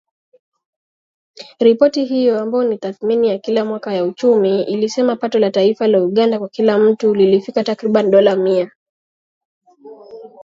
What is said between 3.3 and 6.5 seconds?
kila mwaka ya uchumi, ilisema pato la taifa la Uganda kwa